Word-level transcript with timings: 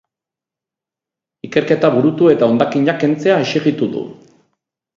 Ikerketa 1.49 1.91
burutu 1.97 2.31
eta 2.37 2.49
hondakinak 2.53 2.99
kentzea 3.07 3.39
exijitu 3.45 3.93
du. 3.95 4.05